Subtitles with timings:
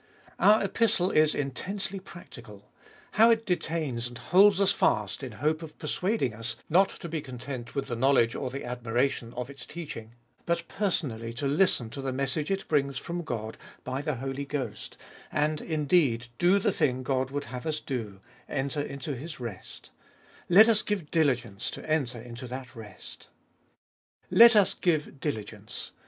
[0.39, 2.71] OUR Epistle is intensely practical.
[3.11, 7.21] How it detains and holds us fast in hope of persuading us not to be
[7.21, 10.13] content with the know ledge or the admiration of its teaching,
[10.47, 14.97] but personally to listen to the message it brings from God by the Holy Ghost,
[15.31, 19.91] and indeed do the thing God would have us do— enter into His rest
[20.49, 23.27] Let us give diligence to enter into that rest.
[24.31, 25.91] Let us give diligence.